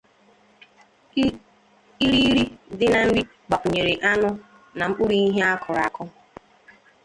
Irighiri 2.03 2.43
dị 2.77 2.85
na 2.93 2.99
nri 3.07 3.21
gbakwunyere 3.47 3.93
anụ 4.11 4.29
na 4.77 4.83
mkpụrụ 4.89 5.15
ihe 5.27 5.41
akụrụ 5.53 5.79
akụ. 5.87 6.03